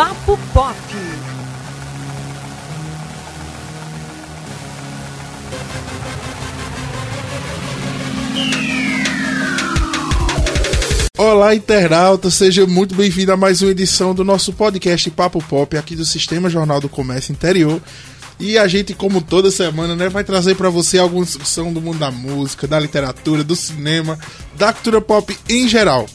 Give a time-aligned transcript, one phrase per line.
[0.00, 0.76] Papo Pop.
[11.18, 15.94] Olá, internauta, seja muito bem-vindo a mais uma edição do nosso podcast Papo Pop, aqui
[15.94, 17.78] do Sistema Jornal do Comércio Interior.
[18.38, 21.98] E a gente, como toda semana, né, vai trazer para você alguma discussão do mundo
[21.98, 24.18] da música, da literatura, do cinema,
[24.56, 26.06] da cultura pop em geral.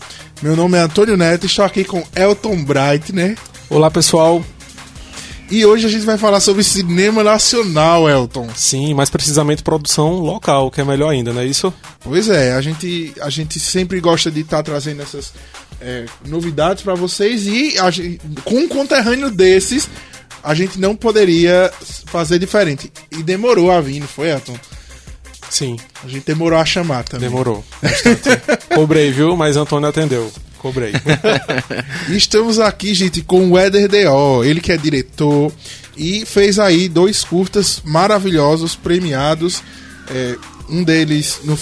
[0.41, 3.35] Meu nome é Antônio Neto, estou aqui com Elton Bright, né?
[3.69, 4.43] Olá, pessoal.
[5.49, 8.47] E hoje a gente vai falar sobre cinema nacional, Elton.
[8.55, 11.73] Sim, mais precisamente produção local, que é melhor ainda, não é isso?
[11.99, 15.33] Pois é, a gente, a gente sempre gosta de estar tá trazendo essas
[15.81, 19.89] é, novidades para vocês e gente, com um conterrâneo desses,
[20.43, 21.71] a gente não poderia
[22.05, 22.91] fazer diferente.
[23.11, 24.57] E demorou a vir, não foi, Elton?
[25.49, 25.77] Sim.
[26.03, 27.29] A gente demorou a chamar também.
[27.29, 27.63] Demorou.
[28.73, 29.35] Cobrei, viu?
[29.35, 30.31] Mas Antônio atendeu.
[30.65, 30.93] Cobrei.
[32.09, 35.53] Estamos aqui, gente, com o Éder D.O., ele que é diretor
[35.95, 39.61] e fez aí dois curtas maravilhosos, premiados.
[40.09, 40.35] É,
[40.67, 41.55] um deles no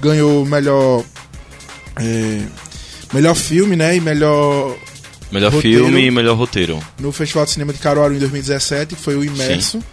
[0.00, 1.04] ganhou melhor
[2.00, 2.46] é,
[3.12, 4.74] melhor filme, né, e melhor
[5.30, 9.16] melhor filme e melhor roteiro no Festival de Cinema de Caruaru em 2017, que foi
[9.16, 9.82] o Imerso.
[9.82, 9.84] Sim.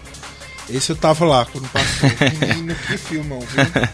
[0.69, 2.09] Esse eu tava lá quando passou.
[2.47, 3.89] Menino, que filmão, viu?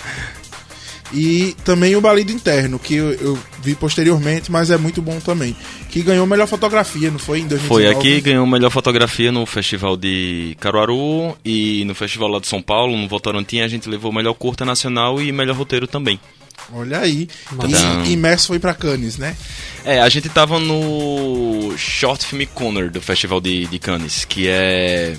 [1.11, 5.55] E também o Balido Interno, que eu, eu, vi posteriormente, mas é muito bom também.
[5.89, 7.39] Que ganhou melhor fotografia, não foi?
[7.39, 7.67] Em 2019?
[7.67, 12.61] Foi aqui, ganhou melhor fotografia no Festival de Caruaru e no Festival lá de São
[12.61, 16.19] Paulo, no Votorantim, a gente levou melhor curta nacional e melhor roteiro também.
[16.71, 17.27] Olha aí.
[18.05, 19.35] E Imerso foi pra Cannes, né?
[19.83, 25.15] É, a gente tava no Short Film Corner do Festival de, de Cannes, que é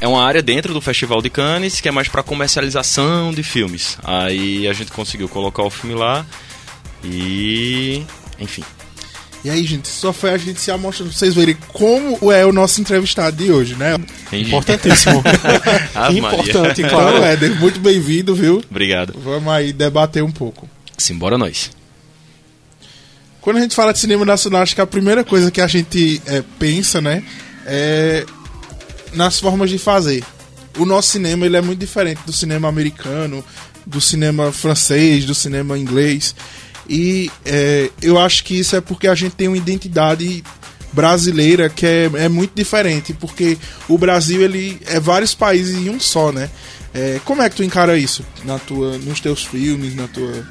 [0.00, 3.98] é uma área dentro do Festival de Cannes que é mais para comercialização de filmes.
[4.02, 6.24] Aí a gente conseguiu colocar o filme lá
[7.04, 8.02] e.
[8.38, 8.64] enfim.
[9.42, 12.52] E aí, gente, só foi a gente se amostra pra vocês verem como é o
[12.52, 13.96] nosso entrevistado de hoje, né?
[14.30, 15.22] Importantíssimo.
[16.12, 17.16] Importante, claro.
[17.16, 18.62] Então, Éder, muito bem-vindo, viu?
[18.70, 19.14] Obrigado.
[19.18, 20.68] Vamos aí debater um pouco.
[20.98, 21.70] Simbora nós.
[23.40, 26.20] Quando a gente fala de cinema nacional, acho que a primeira coisa que a gente
[26.26, 27.24] é, pensa, né,
[27.64, 28.26] é
[29.12, 30.24] nas formas de fazer.
[30.78, 33.44] O nosso cinema ele é muito diferente do cinema americano,
[33.86, 36.34] do cinema francês, do cinema inglês.
[36.88, 40.42] E é, eu acho que isso é porque a gente tem uma identidade
[40.92, 43.56] brasileira que é, é muito diferente, porque
[43.88, 46.50] o Brasil ele é vários países em um só, né?
[46.92, 50.44] É, como é que tu encara isso na tua, nos teus filmes, na tua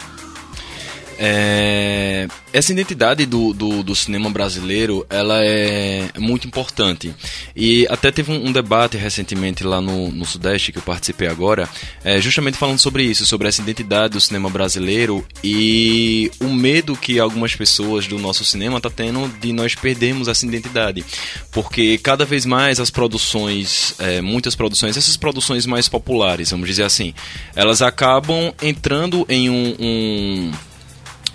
[1.22, 7.14] é, essa identidade do, do, do, cinema brasileiro ela é muito importante.
[7.54, 11.68] E até teve um, um debate recentemente lá no, no, Sudeste que eu participei agora
[12.06, 17.20] é, justamente falando sobre isso sobre essa identidade do cinema brasileiro e o medo que
[17.20, 21.04] algumas pessoas do nosso cinema está tendo de nós perdermos essa identidade.
[21.52, 26.84] Porque cada vez mais as produções é, muitas produções essas produções mais populares vamos dizer
[26.84, 27.14] assim
[27.56, 30.52] elas acabam entrando em um, um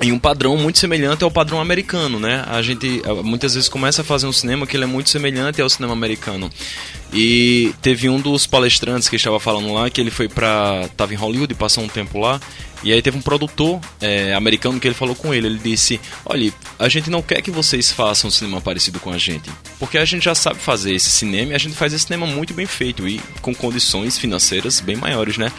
[0.01, 2.45] em um padrão muito semelhante ao padrão americano, né?
[2.49, 5.69] A gente muitas vezes começa a fazer um cinema que ele é muito semelhante ao
[5.69, 6.51] cinema americano.
[7.15, 11.17] E teve um dos palestrantes que estava falando lá que ele foi para tava em
[11.17, 12.41] Hollywood, passou um tempo lá
[12.85, 15.47] e aí teve um produtor é, americano que ele falou com ele.
[15.47, 19.17] Ele disse: Olha, a gente não quer que vocês façam um cinema parecido com a
[19.17, 19.51] gente.
[19.79, 22.53] Porque a gente já sabe fazer esse cinema e a gente faz esse cinema muito
[22.53, 25.51] bem feito e com condições financeiras bem maiores, né?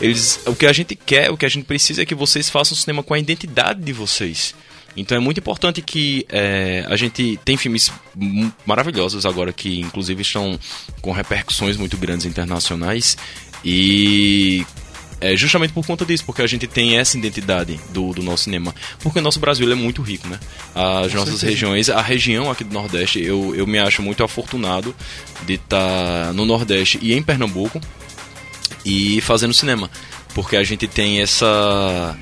[0.00, 2.76] Eles, o que a gente quer, o que a gente precisa é que vocês façam
[2.76, 4.54] um cinema com a identidade de vocês.
[5.00, 7.90] Então é muito importante que é, a gente tem filmes
[8.66, 10.58] maravilhosos agora que inclusive estão
[11.00, 13.16] com repercussões muito grandes internacionais
[13.64, 14.66] e
[15.20, 18.74] é justamente por conta disso, porque a gente tem essa identidade do, do nosso cinema.
[19.00, 20.38] Porque o nosso Brasil é muito rico, né?
[20.74, 21.46] As Com nossas certeza.
[21.46, 24.94] regiões, a região aqui do Nordeste, eu, eu me acho muito afortunado
[25.44, 27.80] de estar tá no Nordeste e em Pernambuco
[28.84, 29.90] e fazendo cinema.
[30.34, 32.16] Porque a gente tem essa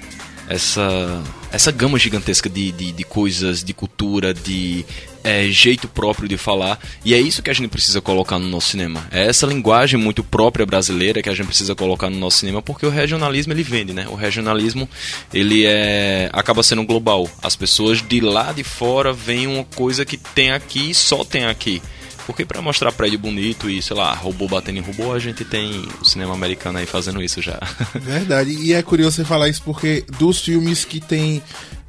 [0.48, 1.22] essa
[1.56, 4.84] essa gama gigantesca de, de, de coisas, de cultura, de
[5.24, 6.78] é, jeito próprio de falar.
[7.04, 9.08] E é isso que a gente precisa colocar no nosso cinema.
[9.10, 12.86] É essa linguagem muito própria brasileira que a gente precisa colocar no nosso cinema, porque
[12.86, 14.06] o regionalismo ele vende, né?
[14.08, 14.88] O regionalismo
[15.32, 17.28] ele é acaba sendo global.
[17.42, 21.46] As pessoas de lá de fora veem uma coisa que tem aqui e só tem
[21.46, 21.82] aqui.
[22.26, 25.86] Porque para mostrar prédio bonito e, sei lá, robô batendo em robô, a gente tem
[26.00, 27.60] o cinema americano aí fazendo isso já.
[27.94, 28.50] Verdade.
[28.50, 31.40] E é curioso você falar isso porque dos filmes que tem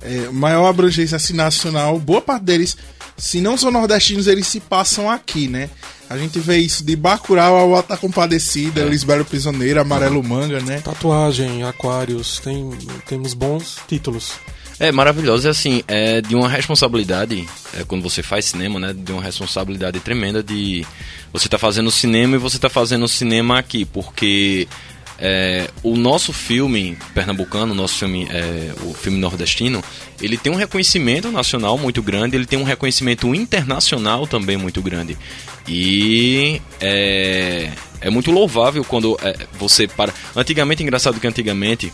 [0.02, 2.78] é, maior abrangência assim, nacional, boa parte deles,
[3.18, 5.72] se não são nordestinos, eles se passam aqui, né?
[6.10, 8.86] A gente vê isso de Bacurau ao Alta Compadecida, é.
[8.86, 10.80] Lisbelo Prisioneiro, Amarelo Manga, né?
[10.82, 12.70] Tatuagem, Aquários, tem,
[13.08, 14.34] temos bons títulos.
[14.80, 19.12] É maravilhoso, é assim, é de uma responsabilidade, é, quando você faz cinema, né, de
[19.12, 20.86] uma responsabilidade tremenda de
[21.34, 24.68] você tá fazendo cinema e você tá fazendo cinema aqui, porque
[25.20, 29.84] é, o nosso filme pernambucano, o nosso filme, é, o filme nordestino,
[30.22, 35.18] ele tem um reconhecimento nacional muito grande, ele tem um reconhecimento internacional também muito grande.
[35.68, 40.14] E é, é muito louvável quando é, você para.
[40.36, 41.92] Antigamente, engraçado que antigamente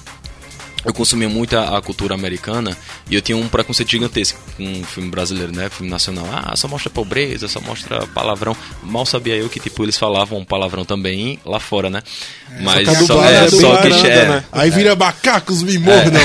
[0.86, 2.78] eu consumia muito a, a, cultura americana
[3.10, 5.70] e eu tinha um preconceito gigantesco com um filme brasileiro, né?
[5.70, 6.28] Filme nacional.
[6.32, 8.56] Ah, só mostra pobreza, só mostra palavrão.
[8.84, 12.04] Mal sabia eu que, tipo, eles falavam palavrão também lá fora, né?
[12.52, 14.46] É, Mas só, só, é, só que é, né?
[14.52, 16.22] Aí vira macacos me mordam.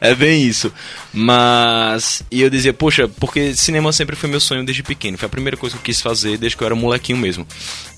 [0.00, 0.10] É.
[0.10, 0.72] é bem isso.
[1.12, 2.22] Mas.
[2.30, 5.16] E eu dizia, poxa, porque cinema sempre foi meu sonho desde pequeno.
[5.16, 7.46] Foi a primeira coisa que eu quis fazer desde que eu era molequinho mesmo.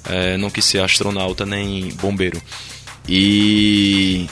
[0.09, 2.41] É, não quis ser astronauta nem bombeiro.
[3.09, 4.29] E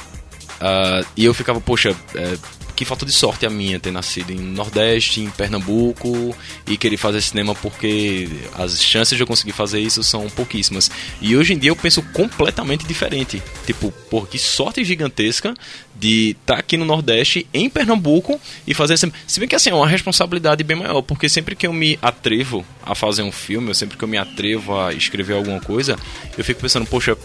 [0.60, 2.36] Uh, e eu ficava, poxa, é,
[2.78, 6.32] que falta de sorte a minha ter nascido em Nordeste, em Pernambuco
[6.64, 10.88] e querer fazer cinema porque as chances de eu conseguir fazer isso são pouquíssimas.
[11.20, 13.42] E hoje em dia eu penso completamente diferente.
[13.66, 15.54] Tipo, por que sorte gigantesca
[15.92, 19.18] de estar tá aqui no Nordeste, em Pernambuco e fazer cinema.
[19.26, 22.64] Se bem que assim, é uma responsabilidade bem maior, porque sempre que eu me atrevo
[22.86, 25.98] a fazer um filme, sempre que eu me atrevo a escrever alguma coisa,
[26.36, 27.18] eu fico pensando, poxa,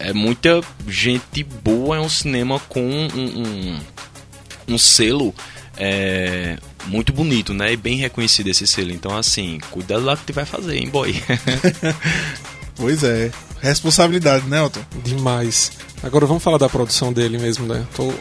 [0.00, 3.80] é muita gente boa, é um cinema com um, um,
[4.68, 5.34] um selo
[5.76, 7.72] é, muito bonito, né?
[7.72, 8.90] E bem reconhecido esse selo.
[8.90, 11.14] Então, assim, cuidado lá que tu vai fazer, hein, boy?
[12.76, 13.30] pois é.
[13.60, 14.80] Responsabilidade, né, Otto?
[15.04, 15.72] Demais.
[16.02, 17.84] Agora vamos falar da produção dele mesmo, né?
[17.94, 18.12] Tô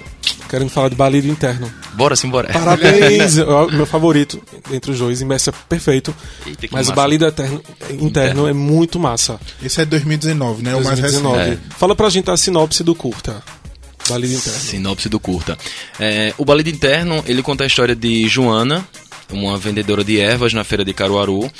[0.49, 1.71] querendo falar de Balido Interno.
[1.93, 2.51] Bora sim, bora.
[2.51, 3.37] Parabéns!
[3.37, 4.41] é meu favorito
[4.71, 5.21] entre os dois.
[5.21, 6.15] Imerso é perfeito.
[6.45, 9.39] Eita, mas o Balido Eterno, interno, interno, é muito massa.
[9.61, 10.71] Esse é 2019, né?
[10.71, 11.19] 2019.
[11.19, 11.61] O mais recente.
[11.67, 11.77] É.
[11.77, 13.43] Fala pra gente a sinopse do curta.
[14.09, 14.59] Balido Interno.
[14.59, 15.57] Sinopse do curta.
[15.99, 18.87] É, o Balido Interno, ele conta a história de Joana,
[19.31, 21.51] uma vendedora de ervas na feira de Caruaru.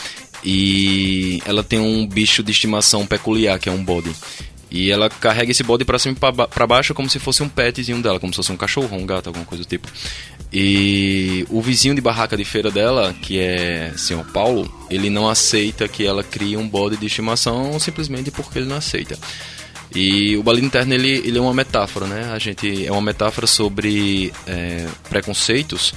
[0.44, 4.12] E ela tem um bicho de estimação peculiar, que é um bode.
[4.70, 8.02] E ela carrega esse bode pra cima e pra baixo como se fosse um petzinho
[8.02, 9.88] dela, como se fosse um cachorro, um gato, alguma coisa do tipo.
[10.52, 15.88] E o vizinho de barraca de feira dela, que é senhor Paulo, ele não aceita
[15.88, 19.18] que ela crie um bode de estimação simplesmente porque ele não aceita.
[19.96, 22.32] E o balido interno ele, ele é uma metáfora, né?
[22.34, 25.94] A gente é uma metáfora sobre é, preconceitos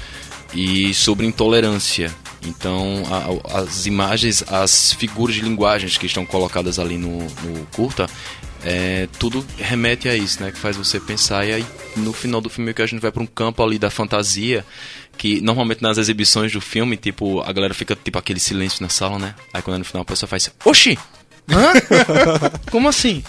[0.54, 2.10] e sobre intolerância.
[2.42, 8.08] Então, a, as imagens, as figuras de linguagens que estão colocadas ali no, no curta,
[8.64, 10.50] é, tudo remete a isso, né?
[10.50, 11.46] Que faz você pensar.
[11.46, 11.66] E aí,
[11.96, 14.64] no final do filme, que a gente vai para um campo ali da fantasia,
[15.16, 19.19] que normalmente nas exibições do filme, tipo, a galera fica tipo aquele silêncio na sala,
[19.19, 19.34] né?
[19.52, 20.98] Aí quando no final a pessoa faz, oxi!
[21.48, 21.72] Hã?
[22.70, 23.22] Como assim?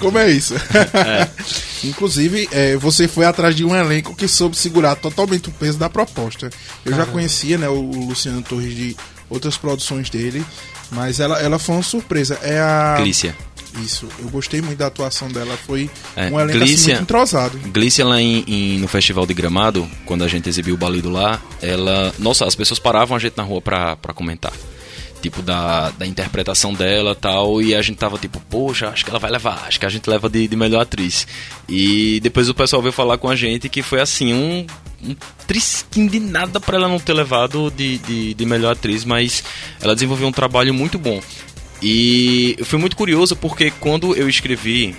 [0.00, 0.54] Como é isso?
[0.54, 1.28] É.
[1.86, 5.88] Inclusive, é, você foi atrás de um elenco que soube segurar totalmente o peso da
[5.88, 6.46] proposta.
[6.84, 7.06] Eu Caramba.
[7.06, 8.96] já conhecia né, o Luciano Torres de
[9.28, 10.44] outras produções dele,
[10.90, 12.38] mas ela, ela foi uma surpresa.
[12.42, 12.96] É a.
[12.98, 13.36] Glícia.
[13.80, 17.58] Isso, eu gostei muito da atuação dela, foi é, um elenco Glícia, assim, muito entrosado.
[17.68, 21.40] Glícia lá em, em, no Festival de Gramado, quando a gente exibiu o balido lá,
[21.62, 22.12] ela...
[22.18, 24.52] Nossa, as pessoas paravam a gente na rua pra, pra comentar.
[25.20, 29.18] Tipo, da, da interpretação dela tal, e a gente tava tipo, poxa, acho que ela
[29.18, 31.26] vai levar, acho que a gente leva de, de melhor atriz.
[31.68, 34.66] E depois o pessoal veio falar com a gente que foi assim, um,
[35.02, 35.14] um
[35.46, 39.44] trisquinho de nada para ela não ter levado de, de, de, melhor atriz, mas
[39.80, 41.20] ela desenvolveu um trabalho muito bom.
[41.82, 44.94] E eu fui muito curioso porque quando eu escrevi.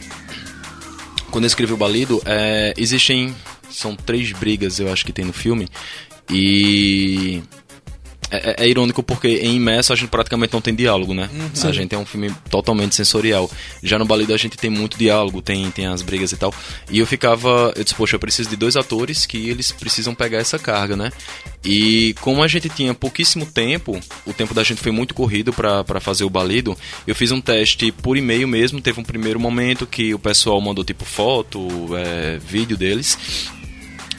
[1.30, 3.36] Quando eu escrevi o Balido, é, existem.
[3.70, 5.70] São três brigas, eu acho que tem no filme.
[6.30, 7.42] E
[8.32, 11.30] é, é, é, irônico porque em Imerso a gente praticamente não tem diálogo, né?
[11.34, 11.70] Uhum.
[11.70, 13.52] A gente é um filme totalmente sensorial.
[13.84, 16.54] Já no Balido a gente tem muito diálogo, tem, tem as brigas e tal.
[16.90, 20.38] E eu ficava, eu disse, poxa, eu preciso de dois atores que eles precisam pegar
[20.38, 21.12] essa carga, né?
[21.64, 26.00] E como a gente tinha pouquíssimo tempo, o tempo da gente foi muito corrido para
[26.00, 28.80] fazer o Balido, eu fiz um teste por e-mail mesmo.
[28.80, 33.18] Teve um primeiro momento que o pessoal mandou tipo foto, é, vídeo deles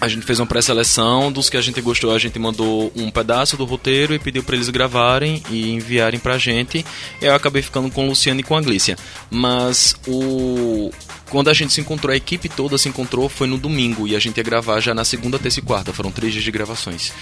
[0.03, 3.57] a gente fez uma pré-seleção dos que a gente gostou, a gente mandou um pedaço
[3.57, 6.85] do roteiro e pediu para eles gravarem e enviarem pra gente.
[7.21, 8.99] Eu acabei ficando com o Luciano e com a Glícia.
[9.31, 10.91] Mas o
[11.31, 14.19] quando a gente se encontrou, a equipe toda se encontrou, foi no domingo e a
[14.19, 15.93] gente ia gravar já na segunda, terça e quarta.
[15.93, 17.13] Foram três dias de gravações.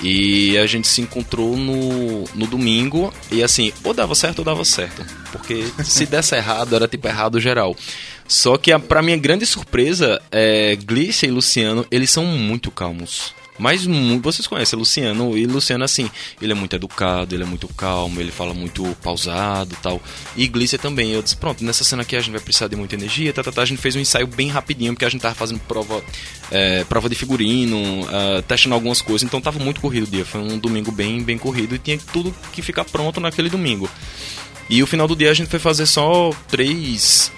[0.00, 4.64] E a gente se encontrou no, no domingo e assim, ou dava certo ou dava
[4.64, 5.04] certo.
[5.32, 7.74] Porque se desse errado, era tipo errado geral.
[8.28, 13.34] Só que, para minha grande surpresa, é, Glícia e Luciano, eles são muito calmos.
[13.58, 13.86] Mas
[14.20, 16.10] vocês conhecem Luciano, e Luciano, assim,
[16.40, 20.00] ele é muito educado, ele é muito calmo, ele fala muito pausado tal.
[20.36, 21.12] E Glícia também.
[21.12, 23.50] Eu disse, pronto, nessa cena aqui a gente vai precisar de muita energia, tá, tá,
[23.50, 23.62] tá.
[23.62, 26.02] A gente fez um ensaio bem rapidinho, porque a gente tava fazendo prova,
[26.50, 30.24] é, prova de figurino, uh, testando algumas coisas, então tava muito corrido o dia.
[30.24, 33.88] Foi um domingo bem, bem corrido e tinha tudo que ficar pronto naquele domingo.
[34.68, 37.32] E o final do dia a gente foi fazer só três.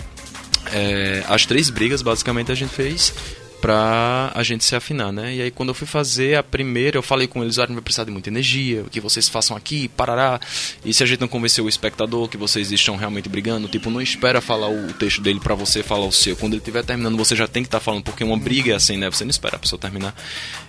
[0.72, 3.12] É, as três brigas, basicamente, a gente fez
[3.60, 5.34] pra a gente se afinar, né?
[5.34, 7.82] E aí quando eu fui fazer a primeira, eu falei com eles, ah, não vai
[7.82, 10.40] precisar de muita energia, o que vocês façam aqui, parará.
[10.84, 14.00] E se a gente não convencer o espectador que vocês estão realmente brigando, tipo, não
[14.00, 16.36] espera falar o texto dele para você falar o seu.
[16.36, 18.76] Quando ele estiver terminando, você já tem que estar tá falando, porque uma briga é
[18.76, 19.10] assim, né?
[19.10, 20.14] Você não espera a pessoa terminar.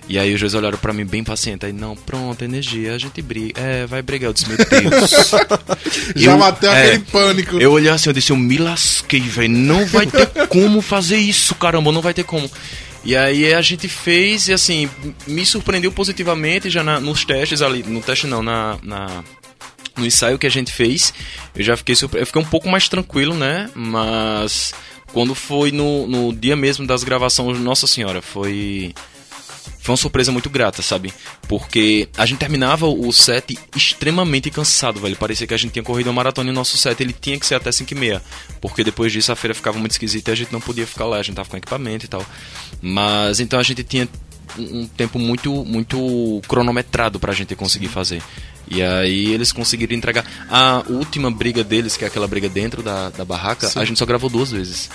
[0.07, 3.21] E aí os dois olharam para mim bem paciente, aí, não, pronto, energia, a gente
[3.21, 3.61] briga.
[3.61, 4.29] É, vai brigar.
[4.29, 5.11] Eu disse, meu Deus.
[6.15, 7.59] já eu, bateu é, aquele pânico.
[7.59, 9.49] Eu olhei assim, eu disse, eu me lasquei, velho.
[9.49, 12.49] Não vai ter como fazer isso, caramba, não vai ter como.
[13.03, 14.89] E aí a gente fez e assim,
[15.25, 19.23] me surpreendeu positivamente já na, nos testes ali, no teste não, na, na
[19.95, 21.13] no ensaio que a gente fez,
[21.55, 22.21] eu já fiquei surpre...
[22.21, 23.69] eu fiquei um pouco mais tranquilo, né?
[23.75, 24.73] Mas
[25.11, 28.93] quando foi no, no dia mesmo das gravações, nossa senhora, foi
[29.79, 31.13] foi uma surpresa muito grata, sabe?
[31.47, 35.15] Porque a gente terminava o set extremamente cansado, velho.
[35.15, 37.45] Parecia que a gente tinha corrido uma maratona e o nosso set ele tinha que
[37.45, 38.21] ser até 5 e meia.
[38.59, 41.17] Porque depois disso a feira ficava muito esquisita e a gente não podia ficar lá,
[41.17, 42.25] a gente tava com equipamento e tal.
[42.81, 44.07] Mas então a gente tinha
[44.57, 48.21] um tempo muito muito cronometrado pra gente conseguir fazer.
[48.69, 50.25] E aí eles conseguiram entregar.
[50.49, 53.79] A última briga deles, que é aquela briga dentro da, da barraca, Sim.
[53.79, 54.89] a gente só gravou duas vezes.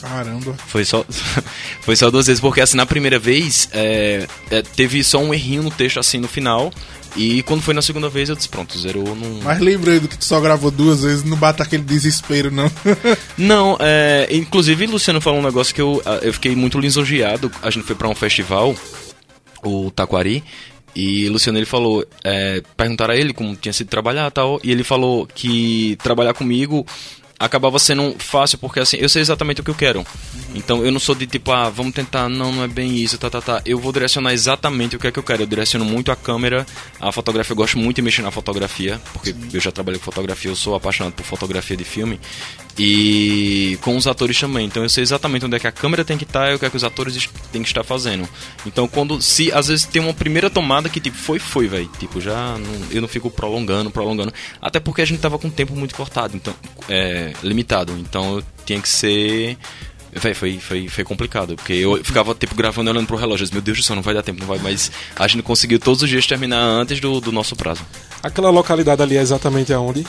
[0.00, 0.54] Caramba.
[0.66, 1.04] Foi só,
[1.82, 5.62] foi só duas vezes, porque assim, na primeira vez é, é, teve só um errinho
[5.62, 6.72] no texto assim no final.
[7.16, 9.16] E quando foi na segunda vez, eu disse, pronto, zerou.
[9.16, 9.40] Não...
[9.42, 12.70] Mas lembrei do que tu só gravou duas vezes, não bata aquele desespero, não.
[13.38, 14.28] não, é.
[14.30, 17.50] Inclusive, Luciano falou um negócio que eu, eu fiquei muito lisonjeado.
[17.62, 18.74] A gente foi para um festival,
[19.64, 20.44] o Taquari,
[20.96, 24.82] e Luciano ele falou, é, perguntaram a ele como tinha sido trabalhar tal, e ele
[24.82, 26.86] falou que trabalhar comigo
[27.38, 30.06] acabava sendo fácil, porque assim, eu sei exatamente o que eu quero.
[30.54, 33.28] Então eu não sou de tipo, ah, vamos tentar, não, não é bem isso, tá,
[33.28, 33.62] tá, tá.
[33.64, 35.42] Eu vou direcionar exatamente o que é que eu quero.
[35.42, 36.66] Eu direciono muito a câmera,
[37.00, 39.48] a fotografia, eu gosto muito de mexer na fotografia, porque Sim.
[39.52, 42.18] eu já trabalhei com fotografia, eu sou apaixonado por fotografia de filme.
[42.78, 44.66] E com os atores também.
[44.66, 46.66] Então eu sei exatamente onde é que a câmera tem que estar e o que
[46.66, 48.28] é que os atores têm que estar fazendo.
[48.66, 52.20] Então quando se às vezes tem uma primeira tomada que tipo foi foi, velho, tipo
[52.20, 55.94] já não, eu não fico prolongando, prolongando, até porque a gente tava com tempo muito
[55.94, 56.54] cortado, então
[56.88, 57.92] é limitado.
[57.98, 59.56] Então eu tinha que ser
[60.18, 63.46] Véi, foi, foi, foi complicado, porque eu ficava, tipo, gravando olhando pro relógio.
[63.52, 64.58] Meu Deus do céu, não vai dar tempo, não vai.
[64.58, 67.84] Mas a gente conseguiu todos os dias terminar antes do, do nosso prazo.
[68.22, 70.06] Aquela localidade ali é exatamente aonde?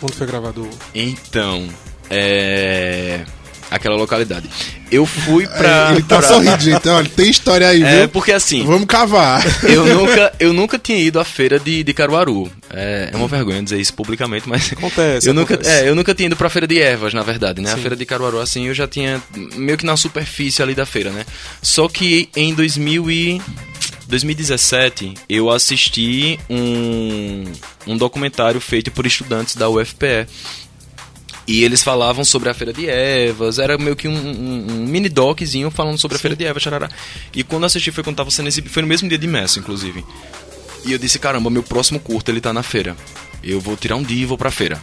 [0.00, 0.70] Onde foi gravado?
[0.94, 1.68] Então,
[2.10, 3.24] é
[3.70, 4.50] aquela localidade.
[4.90, 5.90] Eu fui pra.
[5.90, 6.28] É, ele tá pra...
[6.28, 6.88] sorrindo, gente.
[6.88, 8.02] Olha, tem história aí, é, viu?
[8.02, 8.64] É, porque assim.
[8.64, 9.42] Vamos cavar.
[9.62, 12.50] Eu nunca, eu nunca tinha ido à feira de, de Caruaru.
[12.68, 14.72] É, é uma vergonha dizer isso publicamente, mas.
[14.72, 15.28] Acontece.
[15.28, 15.60] Eu, acontece.
[15.60, 17.68] Nunca, é, eu nunca tinha ido pra feira de ervas, na verdade, né?
[17.70, 17.74] Sim.
[17.76, 19.22] A feira de Caruaru, assim, eu já tinha
[19.54, 21.24] meio que na superfície ali da feira, né?
[21.62, 23.42] Só que em 2000 e.
[24.08, 27.44] 2017, eu assisti um,
[27.86, 30.26] um documentário feito por estudantes da UFPE
[31.46, 35.08] e eles falavam sobre a Feira de Evas, era meio que um, um, um mini
[35.08, 36.20] doczinho falando sobre Sim.
[36.20, 36.88] a Feira de Evas, charará.
[37.34, 40.04] E quando assisti foi quando tava sendo exibido, foi no mesmo dia de messa, inclusive.
[40.84, 42.96] E eu disse, caramba, meu próximo curto ele tá na feira.
[43.42, 44.80] Eu vou tirar um dia e vou pra feira.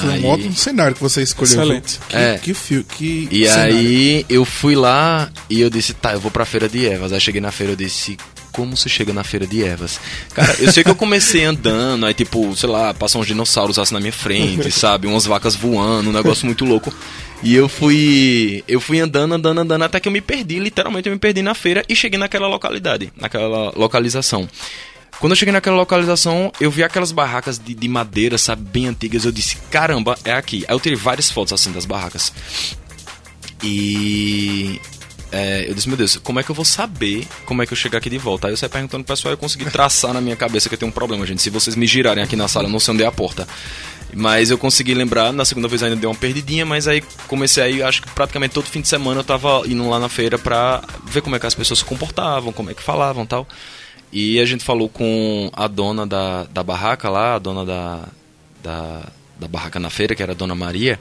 [0.00, 0.22] Foi aí...
[0.22, 1.52] um ótimo cenário que você escolheu.
[1.52, 1.98] Excelente.
[2.08, 2.38] Que, é.
[2.38, 3.76] que fio, que E cenário.
[3.76, 7.12] aí eu fui lá e eu disse, tá, eu vou pra feira de Evas.
[7.12, 8.16] Aí cheguei na feira e disse,
[8.52, 9.98] como se chega na feira de ervas.
[10.34, 13.94] Cara, eu sei que eu comecei andando, aí tipo, sei lá, passam uns dinossauros assim
[13.94, 15.06] na minha frente, sabe?
[15.06, 16.92] Umas vacas voando, um negócio muito louco.
[17.42, 18.62] E eu fui.
[18.68, 21.54] Eu fui andando, andando, andando, até que eu me perdi, literalmente eu me perdi na
[21.54, 24.48] feira e cheguei naquela localidade, naquela localização.
[25.18, 29.24] Quando eu cheguei naquela localização, eu vi aquelas barracas de, de madeira, sabe, bem antigas.
[29.24, 30.64] Eu disse, caramba, é aqui.
[30.68, 32.32] Aí eu tirei várias fotos assim das barracas.
[33.62, 34.80] E
[35.32, 37.76] é, eu disse, meu Deus, como é que eu vou saber como é que eu
[37.76, 38.46] chegar aqui de volta?
[38.48, 40.90] Aí eu saí perguntando pro pessoal eu consegui traçar na minha cabeça que eu tenho
[40.90, 41.40] um problema, gente.
[41.40, 43.48] Se vocês me girarem aqui na sala, eu não sei onde é a porta.
[44.14, 47.82] Mas eu consegui lembrar, na segunda vez ainda deu uma perdidinha, mas aí comecei aí,
[47.82, 51.22] acho que praticamente todo fim de semana eu tava indo lá na feira pra ver
[51.22, 53.48] como é que as pessoas se comportavam, como é que falavam tal.
[54.12, 58.00] E a gente falou com a dona da, da barraca lá, a dona da,
[58.62, 59.02] da,
[59.40, 61.00] da barraca na feira, que era a dona Maria.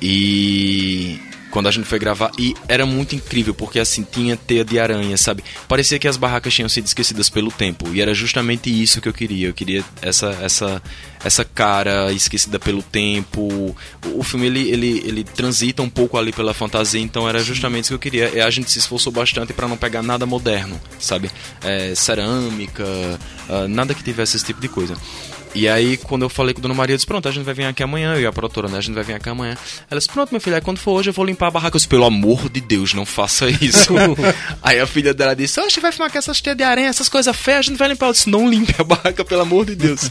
[0.00, 1.18] E
[1.50, 5.16] quando a gente foi gravar e era muito incrível porque assim tinha teia de aranha,
[5.16, 5.42] sabe?
[5.68, 9.12] Parecia que as barracas tinham sido esquecidas pelo tempo e era justamente isso que eu
[9.12, 9.48] queria.
[9.48, 10.82] Eu queria essa essa
[11.22, 13.76] essa cara esquecida pelo tempo.
[14.14, 17.90] O filme ele, ele, ele transita um pouco ali pela fantasia, então era justamente isso
[17.90, 18.30] que eu queria.
[18.30, 21.30] E a gente se esforçou bastante para não pegar nada moderno, sabe?
[21.62, 24.96] É, cerâmica, uh, nada que tivesse esse tipo de coisa.
[25.54, 27.54] E aí, quando eu falei com a Dona Maria, eu disse, pronto, a gente vai
[27.54, 29.56] vir aqui amanhã, eu e a produtora, né, a gente vai vir aqui amanhã.
[29.90, 31.76] Ela disse, pronto, minha filha, aí quando for hoje eu vou limpar a barraca.
[31.76, 33.92] Eu disse, pelo amor de Deus, não faça isso.
[34.62, 37.34] aí a filha dela disse, oxe, vai filmar com essas teias de aranha, essas coisas
[37.36, 38.06] feias, a gente vai limpar.
[38.06, 40.08] Eu disse, não limpe a barraca, pelo amor de Deus.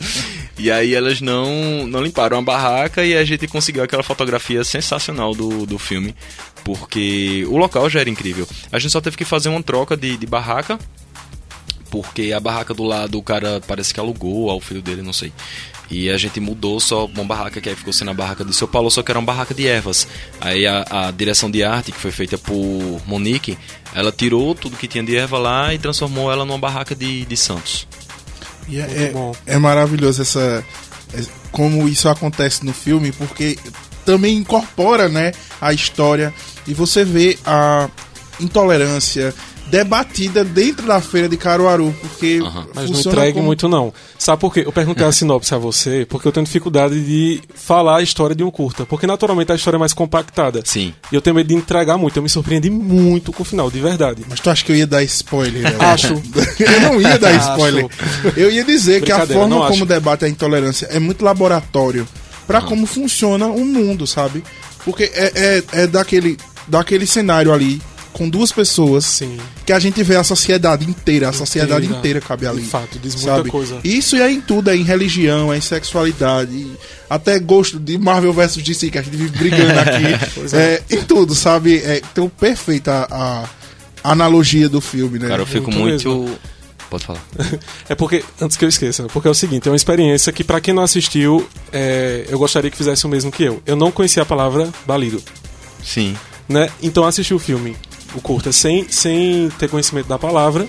[0.58, 5.34] e aí elas não, não limparam a barraca e a gente conseguiu aquela fotografia sensacional
[5.34, 6.14] do, do filme,
[6.66, 8.48] porque o local já era incrível.
[8.72, 10.78] A gente só teve que fazer uma troca de, de barraca,
[11.90, 15.32] porque a barraca do lado o cara parece que alugou ao filho dele, não sei.
[15.92, 18.68] E a gente mudou só uma barraca que aí ficou sendo a barraca de São
[18.68, 20.08] Paulo, só que era uma barraca de ervas.
[20.40, 23.58] Aí a, a, direção de arte, que foi feita por Monique,
[23.94, 27.36] ela tirou tudo que tinha de erva lá e transformou ela numa barraca de, de
[27.36, 27.88] Santos.
[28.68, 29.14] E é, é,
[29.48, 30.64] é, maravilhoso essa.
[31.14, 33.58] É, como isso acontece no filme, porque
[34.06, 36.32] também incorpora né, a história
[36.68, 37.90] e você vê a
[38.40, 39.34] intolerância,
[39.70, 42.66] debatida dentro da feira de Caruaru, porque uhum.
[42.74, 43.46] Mas não entregue como...
[43.46, 43.94] muito não.
[44.18, 44.64] Sabe por quê?
[44.66, 48.44] Eu perguntei a sinopse a você, porque eu tenho dificuldade de falar a história de
[48.44, 50.62] um curta, porque naturalmente a história é mais compactada.
[50.66, 50.94] Sim.
[51.12, 53.80] E eu tenho medo de entregar muito, eu me surpreendi muito com o final, de
[53.80, 54.24] verdade.
[54.28, 55.64] Mas tu acha que eu ia dar spoiler?
[55.64, 55.76] Né?
[55.80, 56.14] Acho.
[56.60, 57.88] eu não ia dar spoiler.
[58.36, 62.08] Eu ia dizer que a forma como debate a intolerância é muito laboratório
[62.48, 62.66] para uhum.
[62.66, 64.44] como funciona o mundo, sabe?
[64.84, 67.80] Porque é, é, é daquele, daquele cenário ali
[68.12, 69.38] com duas pessoas Sim.
[69.70, 72.64] Que a gente vê a sociedade inteira, a sociedade inteira, inteira cabe ali.
[72.64, 73.52] De fato, diz muita sabe?
[73.52, 73.80] coisa.
[73.84, 76.72] Isso é em tudo, é em religião, é em sexualidade,
[77.08, 80.56] até gosto de Marvel vs DC, que a gente vive brigando aqui.
[80.56, 80.82] é.
[80.90, 80.96] é.
[80.96, 81.78] em tudo, sabe?
[81.84, 83.48] É, então, perfeita a,
[84.04, 85.28] a analogia do filme, né?
[85.28, 86.10] Cara, eu fico muito.
[86.10, 86.40] muito...
[86.90, 87.24] Pode falar.
[87.88, 90.60] é porque, antes que eu esqueça, porque é o seguinte, é uma experiência que para
[90.60, 93.62] quem não assistiu, é, eu gostaria que fizesse o mesmo que eu.
[93.68, 95.22] Eu não conhecia a palavra balido.
[95.84, 96.18] Sim.
[96.48, 96.72] Né?
[96.82, 97.78] Então assisti o filme
[98.16, 100.68] o curta sem, sem ter conhecimento da palavra.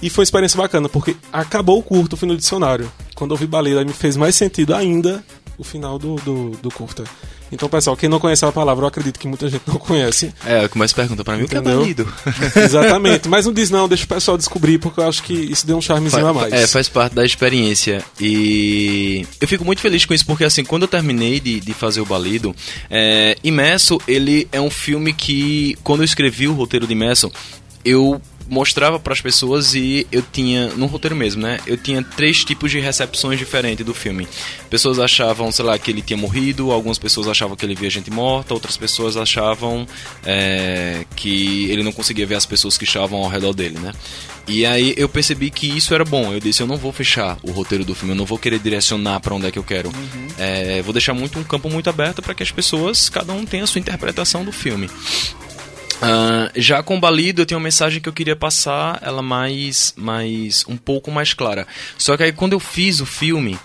[0.00, 2.90] E foi uma experiência bacana, porque acabou o curto, fui no dicionário.
[3.14, 5.24] Quando eu vi baleia, me fez mais sentido ainda
[5.56, 7.04] o final do, do, do curta.
[7.52, 10.32] Então, pessoal, quem não conhece a palavra, eu acredito que muita gente não conhece.
[10.44, 11.82] É, começa pergunta para mim Entendeu?
[11.82, 12.14] o que é balido.
[12.56, 15.76] Exatamente, mas não diz não, deixa o pessoal descobrir, porque eu acho que isso deu
[15.76, 16.52] um charmezinho faz, a mais.
[16.52, 18.02] É, faz parte da experiência.
[18.18, 22.00] E eu fico muito feliz com isso, porque assim, quando eu terminei de, de fazer
[22.00, 22.56] o balido,
[22.90, 27.30] é, Imerso, ele é um filme que, quando eu escrevi o roteiro de Imerso,
[27.84, 31.58] eu mostrava para as pessoas e eu tinha, no roteiro mesmo, né?
[31.66, 34.28] Eu tinha três tipos de recepções diferentes do filme.
[34.68, 38.10] Pessoas achavam, sei lá, que ele tinha morrido, algumas pessoas achavam que ele via gente
[38.10, 39.86] morta, outras pessoas achavam
[40.24, 43.92] é, que ele não conseguia ver as pessoas que estavam ao redor dele, né?
[44.46, 46.32] E aí eu percebi que isso era bom.
[46.32, 49.20] Eu disse, eu não vou fechar o roteiro do filme, eu não vou querer direcionar
[49.20, 49.88] para onde é que eu quero.
[49.88, 50.28] Uhum.
[50.38, 53.64] É, vou deixar muito um campo muito aberto para que as pessoas, cada um tenha
[53.64, 54.90] a sua interpretação do filme.
[56.02, 60.64] Uh, já com Balido eu tenho uma mensagem que eu queria passar, ela mais, mais
[60.68, 61.66] um pouco mais clara.
[61.96, 63.56] Só que aí quando eu fiz o filme,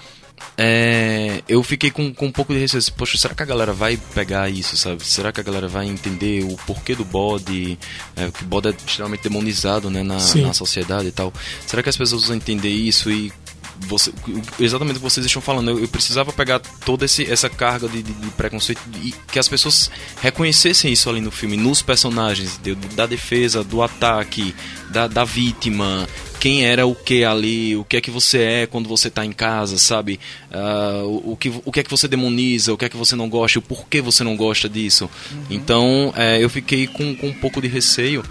[0.55, 2.83] é, eu fiquei com, com um pouco de receio.
[2.95, 5.03] Poxa, será que a galera vai pegar isso, sabe?
[5.03, 7.77] Será que a galera vai entender o porquê do bode?
[8.15, 11.33] É, que o bode é extremamente demonizado né, na, na sociedade e tal.
[11.65, 13.31] Será que as pessoas vão entender isso e
[13.81, 14.11] você,
[14.59, 15.71] exatamente o que vocês estão falando.
[15.71, 19.47] Eu, eu precisava pegar toda esse, essa carga de, de, de, preconceito e que as
[19.47, 19.89] pessoas
[20.21, 24.55] reconhecessem isso ali no filme, nos personagens, de, da defesa, do ataque,
[24.89, 26.07] da, da vítima,
[26.39, 29.31] quem era o que ali, o que é que você é quando você está em
[29.31, 30.19] casa, sabe?
[30.51, 33.15] Uh, o, o, que, o que é que você demoniza, o que é que você
[33.15, 35.09] não gosta, o porquê você não gosta disso.
[35.31, 35.43] Uhum.
[35.49, 38.23] Então é, eu fiquei com, com um pouco de receio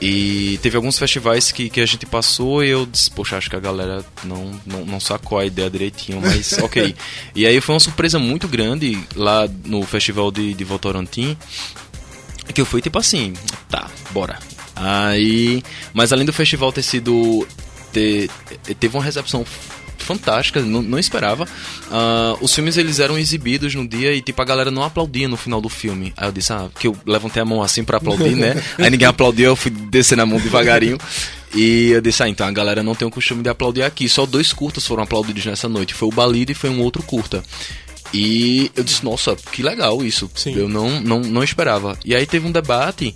[0.00, 3.56] e teve alguns festivais que, que a gente passou e eu disse, poxa, acho que
[3.56, 6.94] a galera não, não, não sacou a ideia direitinho, mas ok.
[7.34, 11.36] E aí foi uma surpresa muito grande lá no festival de, de Votorantim,
[12.52, 13.32] que eu fui tipo assim,
[13.70, 14.38] tá, bora.
[14.74, 15.62] Aí,
[15.94, 17.46] mas além do festival ter sido
[17.90, 18.28] ter,
[18.78, 19.44] teve uma recepção
[20.06, 21.44] fantástica, não, não esperava.
[21.44, 25.36] Uh, os filmes eles eram exibidos no dia e tipo a galera não aplaudia no
[25.36, 26.12] final do filme.
[26.16, 28.62] Aí eu disse, ah, que eu levantei a mão assim para aplaudir, né?
[28.78, 30.98] Aí ninguém aplaudiu, eu fui descendo a mão devagarinho.
[31.54, 34.08] E eu disse, ah, então a galera não tem o costume de aplaudir aqui.
[34.08, 35.94] Só dois curtas foram aplaudidos nessa noite.
[35.94, 37.42] Foi o Balido e foi um outro curta.
[38.12, 40.30] E eu disse, nossa, que legal isso.
[40.34, 40.54] Sim.
[40.54, 41.98] Eu não, não, não esperava.
[42.04, 43.14] E aí teve um debate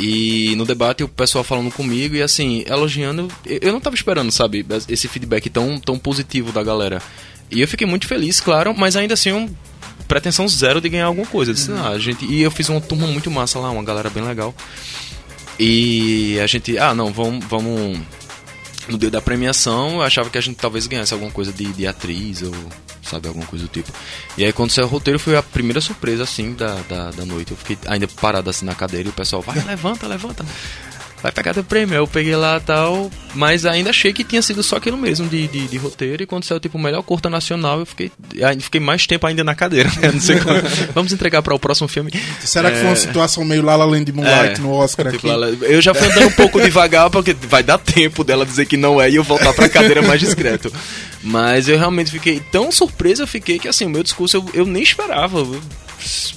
[0.00, 3.28] e no debate o pessoal falando comigo e assim, elogiando.
[3.44, 7.02] Eu não tava esperando, sabe, esse feedback tão, tão positivo da galera.
[7.50, 9.50] E eu fiquei muito feliz, claro, mas ainda assim eu
[10.08, 11.50] pretensão zero de ganhar alguma coisa.
[11.50, 14.08] Eu disse, ah, a gente, e eu fiz uma turma muito massa lá, uma galera
[14.08, 14.54] bem legal.
[15.58, 18.00] E a gente, ah, não, vamos, vamos
[18.88, 21.86] no dia da premiação, eu achava que a gente talvez ganhasse alguma coisa de, de
[21.86, 22.54] atriz ou,
[23.02, 23.92] sabe, alguma coisa do tipo.
[24.36, 27.50] E aí quando saiu o roteiro foi a primeira surpresa, assim, da, da, da noite.
[27.50, 30.44] Eu fiquei ainda parado assim na cadeira e o pessoal, vai, levanta, levanta
[31.22, 31.94] vai pegar teu prêmio.
[31.94, 35.46] Eu peguei lá e tal, mas ainda achei que tinha sido só aquilo mesmo de,
[35.48, 36.22] de, de roteiro.
[36.22, 38.10] E quando saiu tipo o melhor curta nacional, eu fiquei,
[38.42, 39.90] ainda fiquei mais tempo ainda na cadeira.
[40.00, 40.10] Né?
[40.12, 40.60] Não sei como.
[40.94, 42.10] Vamos entregar para o próximo filme.
[42.40, 42.72] Será é...
[42.72, 42.96] que foi uma é.
[42.96, 45.58] situação meio Lala La Land Moonlight é, no Oscar tipo, aqui?
[45.62, 49.00] Eu já fui andando um pouco devagar, porque vai dar tempo dela dizer que não
[49.00, 50.72] é e eu voltar para a cadeira mais discreto.
[51.22, 54.66] Mas eu realmente fiquei tão surpreso, eu fiquei que assim, o meu discurso eu, eu
[54.66, 55.38] nem esperava.
[55.38, 55.60] Eu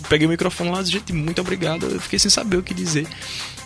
[0.10, 1.88] peguei o microfone lá, gente, muito obrigado.
[1.89, 3.08] Eu fiquei sem saber o que dizer.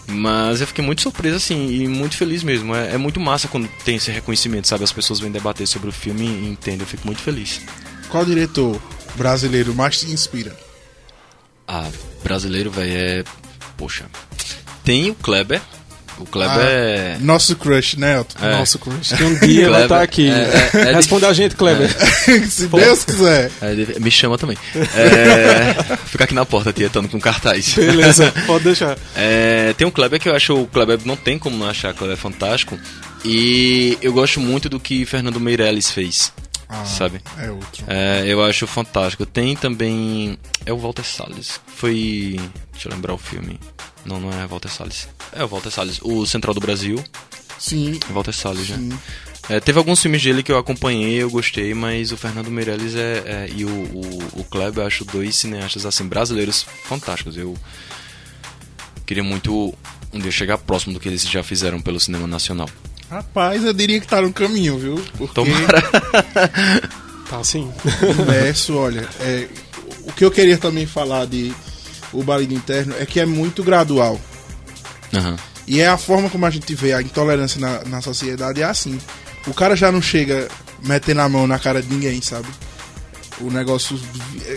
[0.08, 2.74] Mas eu fiquei muito surpreso, assim, e muito feliz mesmo.
[2.74, 4.84] É, é, muito massa quando tem esse reconhecimento, sabe?
[4.84, 6.82] As pessoas vêm debater sobre o filme e entendem.
[6.82, 7.62] Eu fico muito feliz.
[8.10, 8.82] Qual diretor
[9.16, 10.58] brasileiro mais te inspira?
[11.68, 11.90] Ah,
[12.24, 13.24] brasileiro, velho, é.
[13.76, 14.06] Poxa.
[14.84, 15.62] Tem o Kleber,
[16.20, 17.18] o Kleber ah, é.
[17.20, 18.46] Nosso crush, né, Elton?
[18.46, 18.52] É.
[18.58, 19.14] Nosso crush.
[19.14, 20.30] Que um dia vai estar tá aqui.
[20.30, 21.90] É, é, é Responde a gente, Kleber.
[21.90, 22.40] É.
[22.48, 23.52] Se Deus quiser.
[24.00, 24.58] me chama também.
[26.08, 27.74] fica aqui na porta, tietando com cartaz.
[27.74, 28.98] Beleza, pode deixar.
[29.78, 30.56] tem um Kleber que eu acho.
[30.62, 31.94] O Kleber não tem como não achar.
[31.94, 32.78] O Kleber é fantástico.
[33.26, 36.32] E eu gosto muito do que Fernando Meirelles fez.
[36.70, 37.22] Ah, sabe?
[37.38, 37.86] É outro.
[37.88, 39.26] É, eu acho fantástico.
[39.26, 40.38] Tem também.
[40.66, 41.62] É o Walter Salles.
[41.66, 42.40] Foi.
[42.74, 43.60] Deixa eu lembrar o filme.
[44.06, 45.08] Não, não é Walter Salles.
[45.32, 46.00] É o Walter Salles.
[46.02, 47.02] O Central do Brasil.
[47.58, 48.00] Sim.
[48.10, 48.78] Walter Salles, né?
[48.78, 48.90] Sim.
[48.90, 49.00] né?
[49.50, 53.24] É, teve alguns filmes dele que eu acompanhei, eu gostei, mas o Fernando Meirelles é,
[53.26, 57.38] é e o, o, o Kleber, eu acho dois cineastas assim brasileiros fantásticos.
[57.38, 57.56] Eu
[59.06, 59.74] queria muito
[60.12, 62.70] um dia chegar próximo do que eles já fizeram pelo cinema nacional.
[63.10, 65.04] Rapaz, eu diria que tá no caminho, viu?
[65.18, 65.34] Porque...
[65.34, 65.82] Tomara.
[67.30, 67.72] tá sim.
[68.26, 69.48] Verso, olha, é,
[70.04, 71.54] o que eu queria também falar de
[72.12, 74.20] o balido interno é que é muito gradual.
[75.14, 75.36] Uhum.
[75.66, 79.00] E é a forma como a gente vê a intolerância na, na sociedade é assim.
[79.46, 80.48] O cara já não chega
[80.84, 82.48] metendo a mão na cara de ninguém, sabe?
[83.42, 84.00] O negócio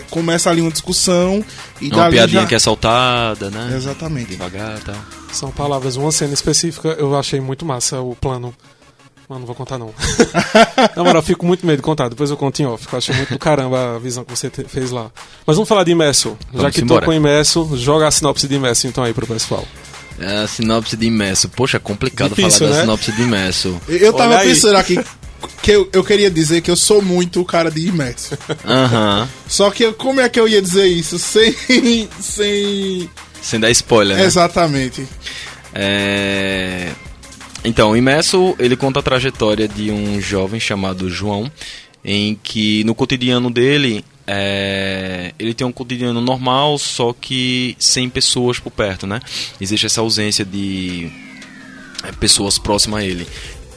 [0.09, 1.43] começa ali uma discussão
[1.79, 2.47] e uma piadinha já...
[2.47, 3.73] que é soltada, né?
[3.75, 4.31] Exatamente.
[4.31, 4.95] Devagar, tá.
[5.31, 5.95] São palavras.
[5.95, 8.53] Uma cena específica eu achei muito massa o plano
[9.31, 9.93] não, não vou contar não.
[10.93, 12.85] Na moral, fico muito medo de contar, depois eu conto em off.
[12.91, 15.09] Eu achei muito do caramba a visão que você te, fez lá.
[15.47, 16.37] Mas vamos falar de Imerso.
[16.53, 16.99] Já que embora.
[16.99, 19.65] tô com Imerso, joga a sinopse de Imerso então aí pro pessoal.
[20.19, 21.47] É a sinopse de Imerso.
[21.47, 22.75] Poxa, é complicado Difícil, falar né?
[22.75, 23.81] da sinopse de Imerso.
[23.87, 24.99] Eu tava pensando aqui
[25.61, 28.37] que eu, eu queria dizer que eu sou muito o cara de Imerso.
[28.65, 29.27] Aham.
[29.47, 31.55] Só que como é que eu ia dizer isso sem.
[32.19, 33.09] sem.
[33.41, 34.23] Sem dar spoiler, né?
[34.23, 35.07] Exatamente.
[35.73, 36.91] É.
[37.63, 41.51] Então, o Imerso, ele conta a trajetória de um jovem chamado João,
[42.03, 48.59] em que no cotidiano dele, é, ele tem um cotidiano normal, só que sem pessoas
[48.59, 49.19] por perto, né?
[49.59, 51.11] Existe essa ausência de
[52.03, 53.27] é, pessoas próximas a ele.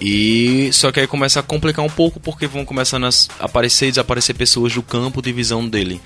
[0.06, 3.90] E só que aí começa a complicar um pouco porque vão começando a aparecer e
[3.90, 5.98] desaparecer pessoas do campo de visão dele.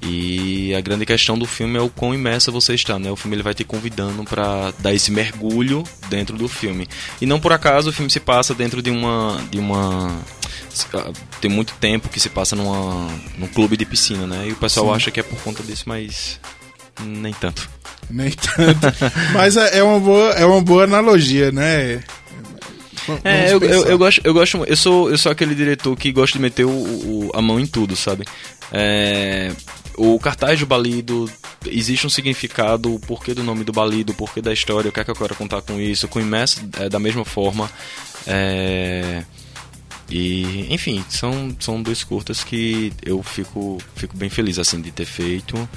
[0.00, 3.10] E a grande questão do filme é o quão imersa você está, né?
[3.10, 6.88] O filme ele vai te convidando para dar esse mergulho dentro do filme.
[7.20, 10.20] E não por acaso o filme se passa dentro de uma de uma
[11.40, 14.46] tem muito tempo que se passa numa num clube de piscina, né?
[14.48, 14.92] E o pessoal Sim.
[14.92, 16.38] acha que é por conta disso, mas
[17.00, 17.68] nem tanto.
[18.08, 18.86] Nem tanto.
[19.34, 22.04] mas é, é uma boa é uma boa analogia, né?
[23.24, 26.38] É, eu, eu, eu, gosto, eu gosto, eu sou, eu sou aquele diretor que gosta
[26.38, 28.24] de meter o, o a mão em tudo, sabe?
[28.72, 29.52] É,
[29.96, 31.30] o cartaz do balido
[31.66, 35.00] existe um significado, o porquê do nome do balido, o porquê da história, o que
[35.00, 37.70] é que eu quero contar com isso, com o Imerso é da mesma forma.
[38.26, 39.22] É,
[40.10, 45.06] e, enfim, são, são dois curtas que eu fico, fico bem feliz assim de ter
[45.06, 45.68] feito.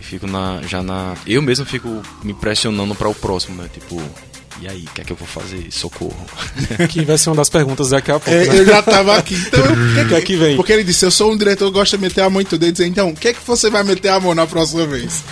[0.00, 1.16] Fico na, já na.
[1.26, 3.68] Eu mesmo fico me pressionando para o próximo, né?
[3.72, 4.00] Tipo,
[4.60, 5.68] e aí, o que é que eu vou fazer?
[5.70, 6.26] Socorro.
[6.90, 8.30] que vai ser uma das perguntas daqui a pouco.
[8.30, 8.58] É, né?
[8.58, 9.34] Eu já tava aqui.
[9.34, 9.62] Então,
[10.04, 10.56] o que, é que vem?
[10.56, 12.64] Porque ele disse: Eu sou um diretor que gosta de meter a mão em tudo.
[12.64, 15.22] Ele disse: Então, o que é que você vai meter a mão na próxima vez?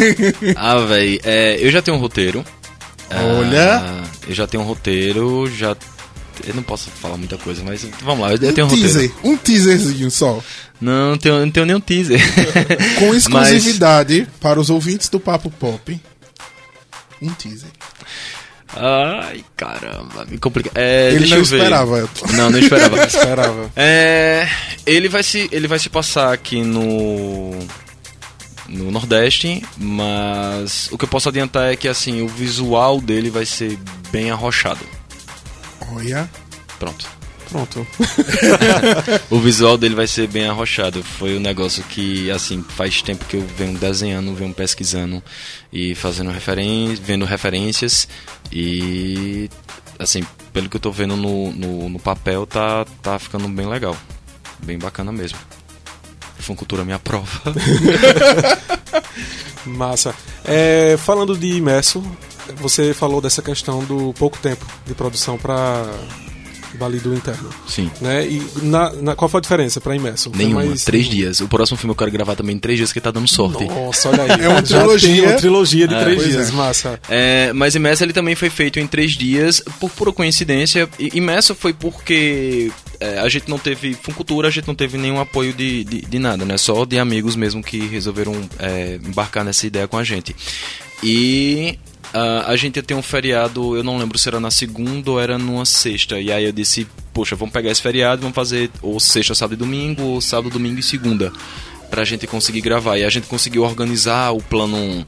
[0.56, 2.44] ah, velho, é, eu já tenho um roteiro.
[3.10, 3.78] Olha.
[3.78, 5.74] Ah, eu já tenho um roteiro, já.
[6.46, 9.14] Eu não posso falar muita coisa, mas vamos lá, eu um tenho um teaser, roteiro.
[9.24, 10.42] Um teaserzinho só.
[10.78, 12.20] Não, não tenho, não tenho nenhum teaser.
[12.98, 14.36] Com exclusividade mas...
[14.38, 15.98] para os ouvintes do Papo Pop.
[17.22, 17.70] Um teaser.
[18.76, 20.70] Ai, caramba, me complica.
[20.74, 22.08] É, ele não esperava.
[22.34, 23.02] Não, não esperava.
[23.06, 23.70] esperava.
[23.74, 24.48] É,
[24.84, 27.50] ele vai se ele vai se passar aqui no
[28.68, 33.46] no Nordeste, mas o que eu posso adiantar é que assim, o visual dele vai
[33.46, 33.78] ser
[34.10, 34.84] bem arrochado.
[35.94, 36.28] Olha.
[36.78, 37.15] Pronto.
[37.48, 37.86] Pronto.
[39.30, 41.02] o visual dele vai ser bem arrochado.
[41.02, 45.22] Foi um negócio que, assim, faz tempo que eu venho desenhando, venho pesquisando
[45.72, 48.08] e fazendo referências, vendo referências
[48.50, 49.48] e,
[49.98, 53.96] assim, pelo que eu tô vendo no, no, no papel, tá, tá ficando bem legal.
[54.64, 55.38] Bem bacana mesmo.
[56.38, 57.42] Funcultura me aprova.
[59.64, 60.14] Massa.
[60.44, 62.02] É, falando de imerso,
[62.56, 65.84] você falou dessa questão do pouco tempo de produção para
[66.76, 67.50] válido interno.
[67.66, 67.90] Sim.
[68.00, 68.26] Né?
[68.26, 70.30] E na, na, qual foi a diferença para imerso?
[70.34, 70.64] Nenhuma.
[70.64, 70.84] Mais...
[70.84, 71.40] Três dias.
[71.40, 73.64] O próximo filme eu quero gravar também em três dias, que tá dando sorte.
[73.64, 74.40] Nossa, olha aí.
[74.44, 75.22] é uma trilogia.
[75.24, 76.52] uma trilogia de é, três dias, é.
[76.52, 77.00] massa.
[77.08, 80.88] É, mas imerso ele também foi feito em três dias, por pura coincidência.
[80.98, 85.52] Imerso foi porque é, a gente não teve Funcultura, a gente não teve nenhum apoio
[85.52, 86.56] de, de, de nada, né?
[86.56, 90.34] Só de amigos mesmo que resolveram é, embarcar nessa ideia com a gente.
[91.02, 91.78] E
[92.16, 95.36] Uh, a gente ter um feriado, eu não lembro se era na segunda ou era
[95.36, 96.18] numa sexta.
[96.18, 99.56] E aí eu disse, poxa, vamos pegar esse feriado, vamos fazer ou sexta, sábado e
[99.58, 101.30] domingo, ou sábado, domingo e segunda.
[101.90, 102.96] Pra gente conseguir gravar.
[102.96, 105.06] E a gente conseguiu organizar o plano.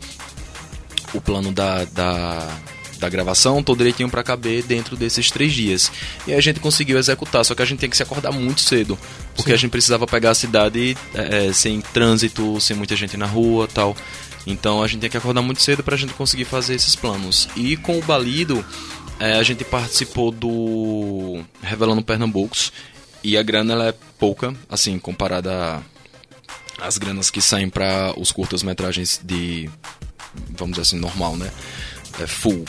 [1.15, 2.47] O plano da, da,
[2.99, 5.91] da gravação todo direitinho para caber dentro desses três dias.
[6.27, 8.99] E a gente conseguiu executar, só que a gente tem que se acordar muito cedo,
[9.35, 9.55] porque Sim.
[9.55, 13.97] a gente precisava pegar a cidade é, sem trânsito, sem muita gente na rua tal.
[14.47, 17.49] Então a gente tem que acordar muito cedo para a gente conseguir fazer esses planos.
[17.55, 18.65] E com o Balido,
[19.21, 22.73] é, a gente participou do Revelando Pernambucos
[23.23, 25.83] e a grana ela é pouca, assim, comparada
[26.81, 29.69] às granas que saem para os curtas-metragens de,
[30.51, 31.51] vamos dizer assim, normal, né?
[32.21, 32.65] É full.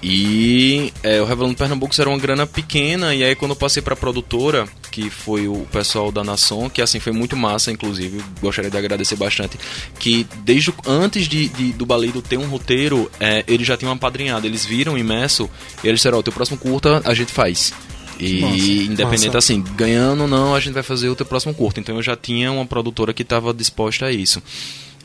[0.00, 3.96] E é, o Revelando Pernambuco era uma grana pequena, e aí quando eu passei pra
[3.96, 8.76] produtora, que foi o pessoal da Nação, que assim foi muito massa, inclusive, gostaria de
[8.76, 9.58] agradecer bastante,
[9.98, 14.46] que desde antes de, de do Balido ter um roteiro, é, eles já tinham apadrinhado,
[14.46, 15.50] eles viram imerso,
[15.82, 17.74] e eles disseram, ó, oh, o teu próximo curta a gente faz.
[18.20, 19.38] E Nossa, independente massa.
[19.38, 21.78] assim, ganhando ou não, a gente vai fazer o teu próximo curto.
[21.78, 24.42] Então eu já tinha uma produtora que estava disposta a isso.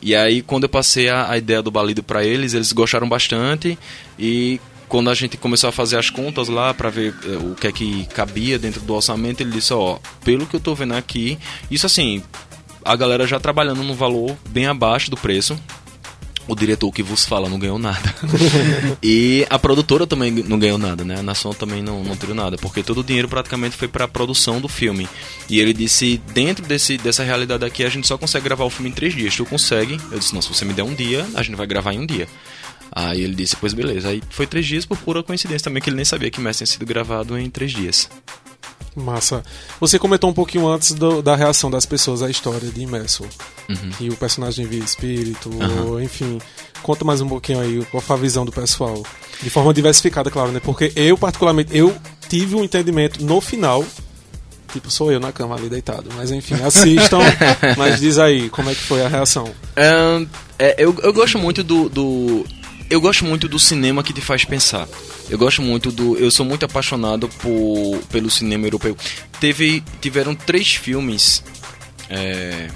[0.02, 3.78] E aí, quando eu passei a, a ideia do balido para eles, eles gostaram bastante
[4.18, 4.60] e
[4.94, 7.72] quando a gente começou a fazer as contas lá para ver eh, o que é
[7.72, 11.36] que cabia dentro do orçamento, ele disse, ó, pelo que eu tô vendo aqui,
[11.68, 12.22] isso assim,
[12.84, 15.60] a galera já trabalhando no valor bem abaixo do preço.
[16.46, 18.14] O diretor que vos fala não ganhou nada.
[19.02, 21.18] e a produtora também não ganhou nada, né?
[21.18, 24.08] A Nação também não, não tirou nada, porque todo o dinheiro praticamente foi para a
[24.08, 25.08] produção do filme.
[25.50, 28.90] E ele disse: dentro desse, dessa realidade aqui, a gente só consegue gravar o filme
[28.90, 29.34] em três dias.
[29.34, 29.98] Tu consegue?
[30.12, 32.06] Eu disse: não, se você me der um dia, a gente vai gravar em um
[32.06, 32.28] dia.
[32.94, 34.08] Aí ele disse, pois beleza.
[34.08, 36.66] Aí foi três dias por pura coincidência também, que ele nem sabia que Messi tinha
[36.66, 38.08] sido gravado em três dias.
[38.94, 39.42] Massa.
[39.80, 43.24] Você comentou um pouquinho antes do, da reação das pessoas à história de Imerso.
[43.68, 43.90] Uhum.
[43.98, 46.00] E o personagem via espírito, uhum.
[46.00, 46.38] enfim.
[46.82, 49.02] Conta mais um pouquinho aí qual foi a visão do pessoal.
[49.42, 50.60] De forma diversificada, claro, né?
[50.60, 51.92] Porque eu, particularmente, eu
[52.28, 53.84] tive um entendimento no final.
[54.72, 56.08] Tipo, sou eu na cama ali deitado.
[56.16, 57.18] Mas enfim, assistam.
[57.76, 59.52] mas diz aí, como é que foi a reação?
[59.74, 60.26] É,
[60.58, 62.46] é, eu, eu gosto muito do, do
[62.90, 64.88] eu gosto muito do cinema que te faz pensar.
[65.28, 66.16] Eu gosto muito do.
[66.16, 68.96] Eu sou muito apaixonado por, pelo cinema europeu.
[69.40, 71.42] Teve, tiveram três filmes.
[72.08, 72.68] É,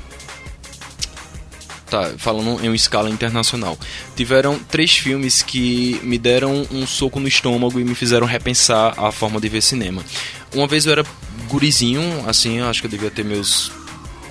[1.88, 3.78] tá, falando em escala internacional.
[4.16, 9.10] Tiveram três filmes que me deram um soco no estômago e me fizeram repensar a
[9.10, 10.02] forma de ver cinema.
[10.54, 11.04] Uma vez eu era
[11.48, 13.70] gurizinho, assim, acho que eu devia ter meus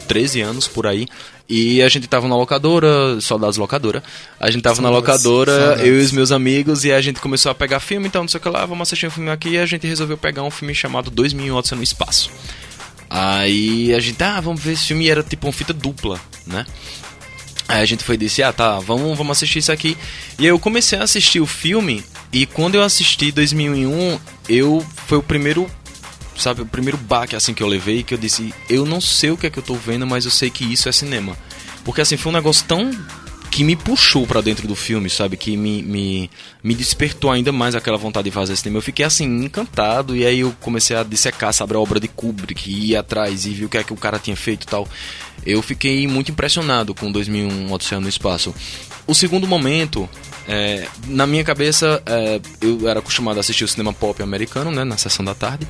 [0.08, 1.08] 13 anos por aí.
[1.50, 4.04] E a gente tava na locadora, saudades locadora.
[4.40, 5.86] A gente tava na locadora, saudades.
[5.86, 8.38] eu e os meus amigos, e a gente começou a pegar filme, então não sei
[8.38, 10.76] o que lá, vamos assistir um filme aqui, e a gente resolveu pegar um filme
[10.76, 12.30] chamado 2000 Odisseia no Espaço.
[13.10, 16.66] Aí a gente, ah, vamos ver esse filme, e era tipo uma fita dupla, né?
[17.66, 19.98] Aí a gente foi e disse, ah tá, vamos, vamos assistir isso aqui.
[20.38, 25.18] E aí eu comecei a assistir o filme, e quando eu assisti 2001, eu foi
[25.18, 25.70] o primeiro
[26.38, 29.38] sabe, o primeiro baque assim que eu levei, que eu disse, eu não sei o
[29.38, 31.38] que é que eu tô vendo, mas eu sei que isso é cinema.
[31.84, 32.92] Porque assim, foi um negócio tão
[33.50, 35.38] que me puxou para dentro do filme, sabe?
[35.38, 36.30] Que me, me,
[36.64, 38.78] me despertou ainda mais aquela vontade de fazer cinema.
[38.78, 42.70] Eu fiquei assim, encantado, e aí eu comecei a dissecar, sabe, a obra de Kubrick,
[42.70, 44.88] e ir atrás e ver o que é que o cara tinha feito e tal.
[45.46, 48.54] Eu fiquei muito impressionado com 2001 Odisseia no Espaço.
[49.08, 50.10] O segundo momento
[50.48, 54.86] é, na minha cabeça, é, eu era acostumado a assistir o cinema pop americano, né?
[54.86, 55.68] Na sessão da tarde.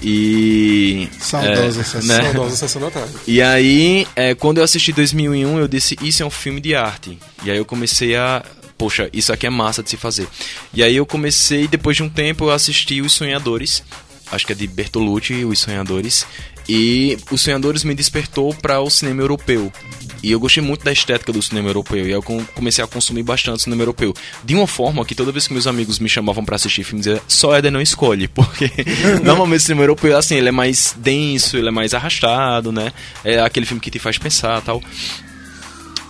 [0.00, 1.08] E.
[1.18, 2.22] Saudosa, é, sessão, né?
[2.22, 3.12] Saudosa sessão da tarde.
[3.26, 7.18] E aí, é, quando eu assisti 2001, eu disse: Isso é um filme de arte.
[7.42, 8.44] E aí eu comecei a.
[8.78, 10.28] Poxa, isso aqui é massa de se fazer.
[10.72, 13.82] E aí eu comecei, depois de um tempo, eu assisti Os Sonhadores.
[14.30, 16.24] Acho que é de Bertolucci, Os Sonhadores.
[16.72, 19.72] E Os Sonhadores me despertou para o cinema europeu.
[20.22, 22.06] E eu gostei muito da estética do cinema europeu.
[22.06, 24.14] E eu comecei a consumir bastante cinema europeu.
[24.44, 27.58] De uma forma que toda vez que meus amigos me chamavam para assistir filmes, só
[27.58, 28.28] Eder não escolhe.
[28.30, 28.70] Porque
[29.24, 32.92] normalmente o cinema europeu, assim, ele é mais denso, ele é mais arrastado, né?
[33.24, 34.80] É aquele filme que te faz pensar tal.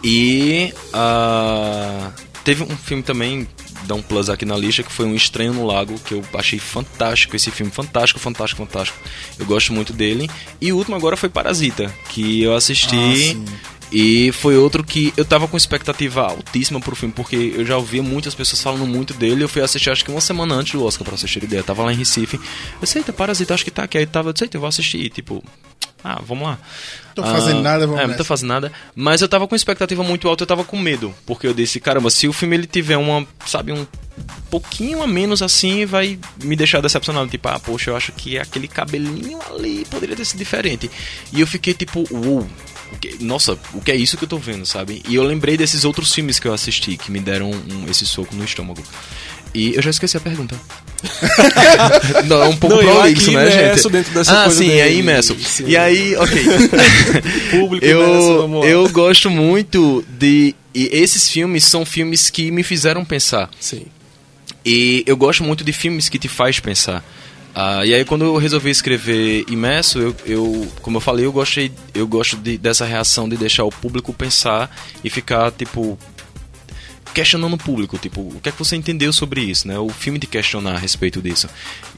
[0.05, 2.13] E uh,
[2.45, 3.49] teve um filme também,
[3.85, 6.59] dá um plus aqui na lista, que foi Um Estranho no Lago, que eu achei
[6.59, 8.99] fantástico esse filme, fantástico, fantástico, fantástico.
[9.39, 10.29] Eu gosto muito dele.
[10.61, 13.37] E o último agora foi Parasita, que eu assisti.
[13.37, 17.77] Ah, e foi outro que eu tava com expectativa altíssima pro filme, porque eu já
[17.77, 19.43] ouvia muitas pessoas falando muito dele.
[19.43, 21.61] Eu fui assistir acho que uma semana antes do Oscar, pra assistir ideia.
[21.61, 22.39] Eu tava lá em Recife.
[22.81, 23.99] Eu sei, Parasita, acho que tá aqui.
[23.99, 25.11] Aí eu tava, eu sei, eu vou assistir.
[25.11, 25.43] Tipo,
[26.03, 26.59] ah, vamos lá.
[27.15, 28.73] Tô fazendo ah, nada, vamos É, não tô fazendo nada.
[28.95, 31.15] Mas eu tava com expectativa muito alta, eu tava com medo.
[31.27, 33.87] Porque eu disse, caramba, se o filme ele tiver uma, sabe, um
[34.51, 37.29] pouquinho a menos assim, vai me deixar decepcionado.
[37.29, 40.91] Tipo, ah, poxa, eu acho que aquele cabelinho ali poderia ter sido diferente.
[41.33, 42.47] E eu fiquei tipo, uou.
[43.21, 45.03] nossa, o que é isso que eu tô vendo, sabe?
[45.09, 48.35] E eu lembrei desses outros filmes que eu assisti que me deram um, esse soco
[48.35, 48.83] no estômago.
[49.55, 50.55] E eu já esqueci a pergunta.
[52.27, 53.89] não, é um pouco não, prolixo, né, gente?
[53.91, 54.81] dentro dessa ah, coisa sim, dele.
[54.81, 55.35] é imerso.
[55.41, 55.65] Sim.
[55.67, 56.45] E aí, ok.
[57.51, 60.55] Público eu, imerso, eu gosto muito de...
[60.73, 63.51] E esses filmes são filmes que me fizeram pensar.
[63.59, 63.87] Sim.
[64.65, 67.05] E eu gosto muito de filmes que te faz pensar.
[67.55, 71.73] Ah, e aí quando eu resolvi escrever imerso, eu, eu como eu falei, eu gostei,
[71.93, 74.71] eu gosto de, dessa reação de deixar o público pensar
[75.03, 75.99] e ficar tipo
[77.15, 79.79] questionando o público, tipo, o que é que você entendeu sobre isso, né?
[79.79, 81.49] O filme de questionar a respeito disso.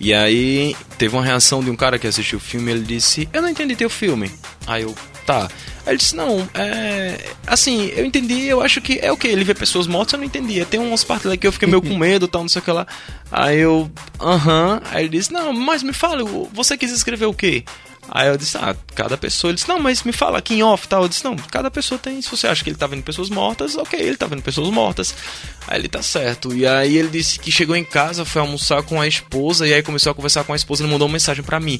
[0.01, 3.43] E aí teve uma reação de um cara que assistiu o filme, ele disse: "Eu
[3.43, 4.31] não entendi teu filme".
[4.67, 4.95] Aí eu,
[5.27, 5.51] tá.
[5.85, 9.45] Aí ele disse: "Não, é, assim, eu entendi, eu acho que é o que ele
[9.45, 10.65] vê pessoas mortas, eu não entendi.
[10.65, 12.71] Tem umas partes lá que eu fiquei meio com medo, tal, não sei o que
[12.73, 12.87] lá".
[13.31, 14.81] Aí eu, aham.
[14.91, 17.65] Aí ele disse: "Não, mas me fala, você quis escrever o quê?"
[18.11, 19.51] Aí eu disse, ah, cada pessoa.
[19.51, 21.03] Ele disse, não, mas me fala aqui em off tal.
[21.03, 22.21] Eu disse, não, cada pessoa tem.
[22.21, 25.15] Se você acha que ele tá vendo pessoas mortas, ok, ele tá vendo pessoas mortas.
[25.69, 26.53] Aí ele tá certo.
[26.55, 29.83] E aí ele disse que chegou em casa, foi almoçar com a esposa, e aí
[29.83, 31.79] começou a conversar com a esposa e ele mandou uma mensagem para mim.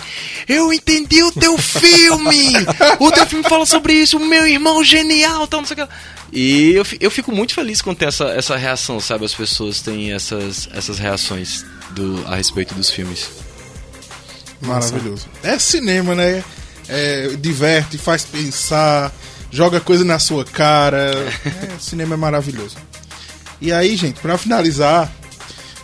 [0.49, 2.53] Eu entendi o teu filme!
[3.01, 5.93] o teu filme fala sobre isso, meu irmão genial, tal, não sei o que.
[6.33, 9.25] E eu, eu fico muito feliz quando tem essa, essa reação, sabe?
[9.25, 13.52] As pessoas têm essas, essas reações do, a respeito dos filmes.
[14.63, 15.27] Maravilhoso.
[15.43, 16.43] É cinema, né?
[16.89, 19.13] É, diverte, faz pensar,
[19.51, 21.15] joga coisa na sua cara.
[21.45, 22.77] É, cinema é maravilhoso.
[23.61, 25.13] E aí, gente, para finalizar,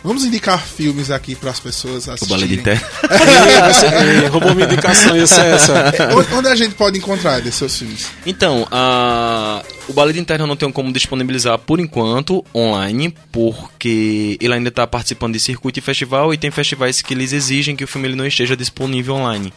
[0.03, 2.43] vamos indicar filmes aqui para as pessoas assistirem.
[2.43, 2.87] O Balé de Terra.
[4.23, 6.09] é, roubou minha indicação, ia ser essa.
[6.15, 8.07] Onde, onde a gente pode encontrar desses seus filmes?
[8.25, 9.63] Então, a...
[9.87, 14.85] o Balé de Interna não tem como disponibilizar por enquanto online, porque ele ainda está
[14.87, 18.15] participando de circuito e festival e tem festivais que eles exigem que o filme ele
[18.15, 19.53] não esteja disponível online.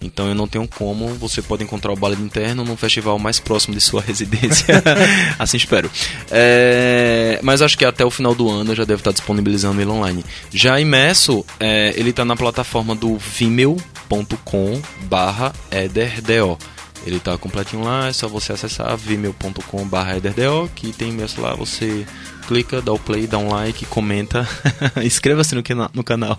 [0.00, 3.40] Então eu não tenho como, você pode encontrar o Balé de Interno num festival mais
[3.40, 4.82] próximo de sua residência.
[5.38, 5.90] assim espero.
[6.30, 7.40] É...
[7.42, 10.24] Mas acho que até o final do ano eu já deve estar disponibilizando ele online.
[10.52, 11.92] Já imerso, é...
[11.96, 16.58] ele está na plataforma do vimeo.com barra ederdo.
[17.06, 22.04] Ele tá completinho lá, é só você acessar vimeo.com.br ederdo, que tem imenso lá, você
[22.48, 24.48] clica, dá o play, dá um like, comenta,
[25.04, 25.62] inscreva-se no,
[25.94, 26.38] no canal.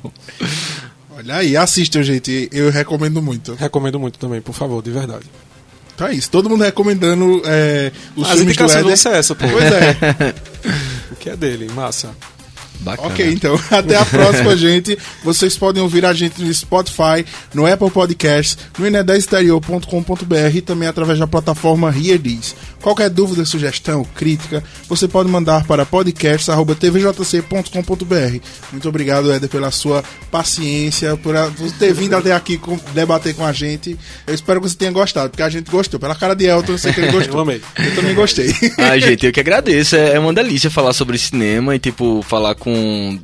[1.18, 3.56] Olha aí, assistam, gente, eu recomendo muito.
[3.56, 5.26] Recomendo muito também, por favor, de verdade.
[5.98, 8.92] Tá isso, todo mundo recomendando é, os As filmes do Éder.
[8.92, 9.48] essa, pô.
[9.48, 10.36] Pois é.
[11.12, 12.12] o que é dele, massa.
[12.82, 13.08] Bacana.
[13.08, 14.98] Ok, então, até a próxima, gente.
[15.24, 21.18] Vocês podem ouvir a gente no Spotify, no Apple Podcasts, no inedaexterior.com.br e também através
[21.18, 22.56] da plataforma Heardiz.
[22.82, 28.40] Qualquer dúvida, sugestão, crítica, você pode mandar para podcast.tvjc.com.br.
[28.72, 31.34] Muito obrigado, Éder, pela sua paciência, por
[31.80, 33.98] ter vindo até aqui com- debater com a gente.
[34.26, 36.00] Eu espero que você tenha gostado, porque a gente gostou.
[36.00, 37.36] Pela cara de Elton, eu sei que ele gostou.
[37.36, 37.62] Eu amei.
[37.78, 38.54] Eu também gostei.
[38.78, 39.96] Ai, gente, eu que agradeço.
[39.96, 43.20] É é uma delícia falar sobre cinema e, tipo, falar com.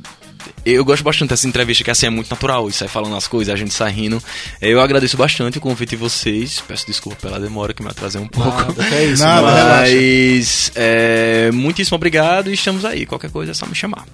[0.64, 3.52] Eu gosto bastante dessa entrevista, que assim é muito natural, e sai falando as coisas,
[3.52, 4.22] a gente sai rindo.
[4.60, 6.62] Eu agradeço bastante o convite de vocês.
[6.66, 8.50] Peço desculpa pela demora que me atrasei um pouco.
[8.50, 9.22] Nada, é isso.
[9.24, 9.80] Nada.
[9.80, 13.06] Mas é, muitíssimo obrigado e estamos aí.
[13.06, 14.06] Qualquer coisa é só me chamar.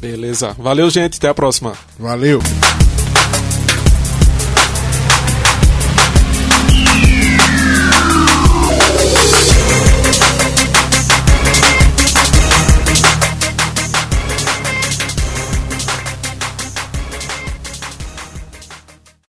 [0.00, 0.54] Beleza.
[0.58, 1.16] Valeu, gente.
[1.18, 1.74] Até a próxima.
[1.98, 2.40] Valeu.